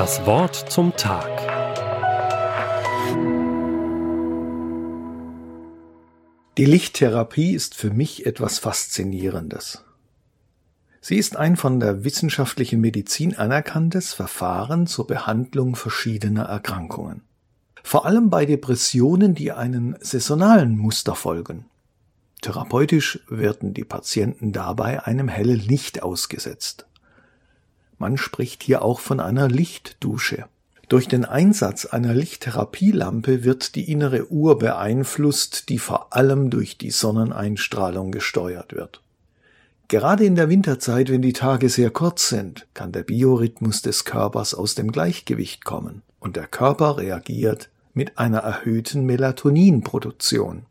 [0.00, 1.28] Das Wort zum Tag.
[6.56, 9.84] Die Lichttherapie ist für mich etwas Faszinierendes.
[11.02, 17.20] Sie ist ein von der wissenschaftlichen Medizin anerkanntes Verfahren zur Behandlung verschiedener Erkrankungen.
[17.82, 21.66] Vor allem bei Depressionen, die einen saisonalen Muster folgen.
[22.40, 26.86] Therapeutisch werden die Patienten dabei einem hellen Licht ausgesetzt.
[28.00, 30.46] Man spricht hier auch von einer Lichtdusche.
[30.88, 36.90] Durch den Einsatz einer Lichttherapielampe wird die innere Uhr beeinflusst, die vor allem durch die
[36.90, 39.02] Sonneneinstrahlung gesteuert wird.
[39.88, 44.54] Gerade in der Winterzeit, wenn die Tage sehr kurz sind, kann der Biorhythmus des Körpers
[44.54, 50.64] aus dem Gleichgewicht kommen und der Körper reagiert mit einer erhöhten Melatoninproduktion.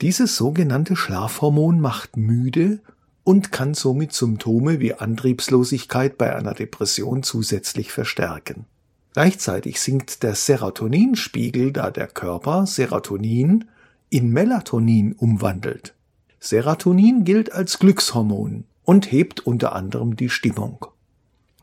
[0.00, 2.80] Dieses sogenannte Schlafhormon macht müde
[3.24, 8.66] und kann somit Symptome wie Antriebslosigkeit bei einer Depression zusätzlich verstärken.
[9.14, 13.64] Gleichzeitig sinkt der Serotoninspiegel, da der Körper Serotonin
[14.10, 15.94] in Melatonin umwandelt.
[16.40, 20.86] Serotonin gilt als Glückshormon und hebt unter anderem die Stimmung.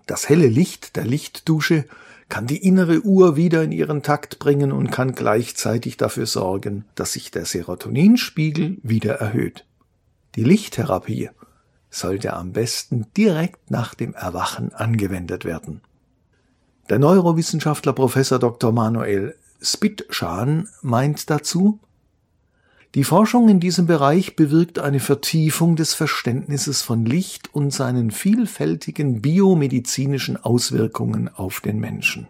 [0.07, 1.85] Das helle Licht der Lichtdusche
[2.29, 7.13] kann die innere Uhr wieder in ihren Takt bringen und kann gleichzeitig dafür sorgen, dass
[7.13, 9.65] sich der Serotoninspiegel wieder erhöht.
[10.35, 11.29] Die Lichttherapie
[11.91, 15.81] sollte am besten direkt nach dem Erwachen angewendet werden.
[16.89, 18.71] Der Neurowissenschaftler Professor Dr.
[18.71, 21.79] Manuel Spitschan meint dazu,
[22.95, 29.21] die Forschung in diesem Bereich bewirkt eine Vertiefung des Verständnisses von Licht und seinen vielfältigen
[29.21, 32.27] biomedizinischen Auswirkungen auf den Menschen.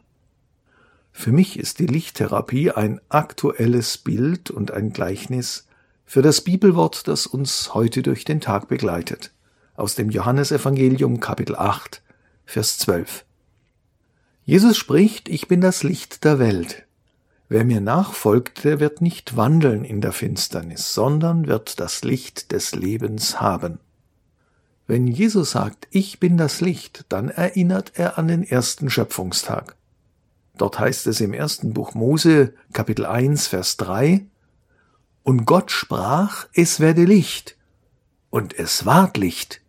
[1.11, 5.67] Für mich ist die Lichttherapie ein aktuelles Bild und ein Gleichnis
[6.05, 9.31] für das Bibelwort, das uns heute durch den Tag begleitet
[9.75, 12.01] aus dem Johannesevangelium Kapitel 8,
[12.45, 13.25] Vers 12.
[14.43, 16.85] Jesus spricht, ich bin das Licht der Welt.
[17.47, 22.75] Wer mir nachfolgt, der wird nicht wandeln in der Finsternis, sondern wird das Licht des
[22.75, 23.79] Lebens haben.
[24.87, 29.75] Wenn Jesus sagt, ich bin das Licht, dann erinnert er an den ersten Schöpfungstag.
[30.57, 34.25] Dort heißt es im ersten Buch Mose, Kapitel 1, Vers 3,
[35.23, 37.55] Und Gott sprach, es werde Licht,
[38.31, 39.61] und es ward Licht.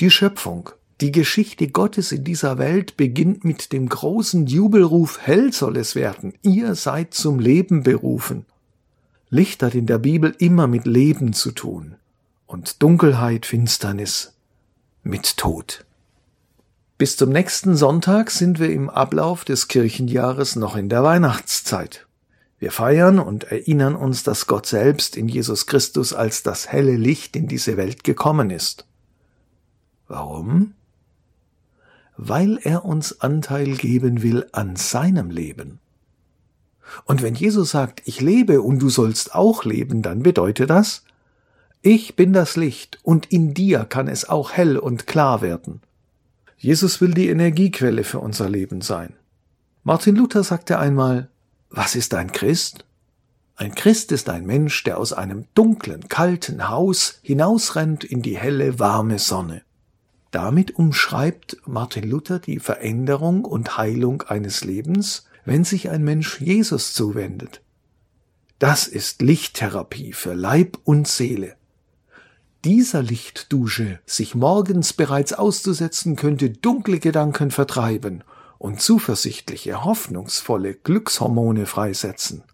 [0.00, 5.78] Die Schöpfung, die Geschichte Gottes in dieser Welt beginnt mit dem großen Jubelruf Hell soll
[5.78, 8.44] es werden, ihr seid zum Leben berufen.
[9.30, 11.96] Licht hat in der Bibel immer mit Leben zu tun
[12.46, 14.34] und Dunkelheit, Finsternis
[15.02, 15.86] mit Tod.
[16.98, 22.06] Bis zum nächsten Sonntag sind wir im Ablauf des Kirchenjahres noch in der Weihnachtszeit.
[22.62, 27.34] Wir feiern und erinnern uns, dass Gott selbst in Jesus Christus als das helle Licht
[27.34, 28.86] in diese Welt gekommen ist.
[30.06, 30.74] Warum?
[32.16, 35.80] Weil er uns Anteil geben will an seinem Leben.
[37.04, 41.02] Und wenn Jesus sagt, ich lebe und du sollst auch leben, dann bedeutet das,
[41.80, 45.80] ich bin das Licht und in dir kann es auch hell und klar werden.
[46.58, 49.14] Jesus will die Energiequelle für unser Leben sein.
[49.82, 51.28] Martin Luther sagte einmal,
[51.72, 52.84] was ist ein Christ?
[53.56, 58.78] Ein Christ ist ein Mensch, der aus einem dunklen, kalten Haus hinausrennt in die helle,
[58.78, 59.62] warme Sonne.
[60.30, 66.94] Damit umschreibt Martin Luther die Veränderung und Heilung eines Lebens, wenn sich ein Mensch Jesus
[66.94, 67.62] zuwendet.
[68.58, 71.56] Das ist Lichttherapie für Leib und Seele.
[72.64, 78.22] Dieser Lichtdusche sich morgens bereits auszusetzen, könnte dunkle Gedanken vertreiben
[78.62, 82.44] und zuversichtliche, hoffnungsvolle Glückshormone freisetzen.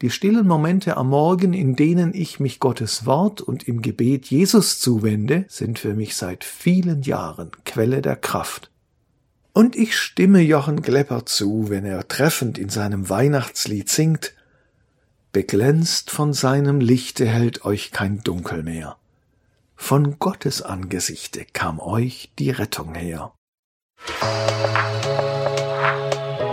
[0.00, 4.80] Die stillen Momente am Morgen, in denen ich mich Gottes Wort und im Gebet Jesus
[4.80, 8.70] zuwende, sind für mich seit vielen Jahren Quelle der Kraft.
[9.52, 14.32] Und ich stimme Jochen Glepper zu, wenn er treffend in seinem Weihnachtslied singt,
[15.30, 18.96] Beglänzt von seinem Lichte hält euch kein Dunkel mehr.
[19.76, 23.32] Von Gottes Angesichte kam euch die Rettung her.